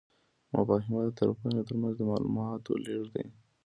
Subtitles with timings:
[0.53, 3.25] مفاهمه د طرفینو ترمنځ د معلوماتو لیږد دی.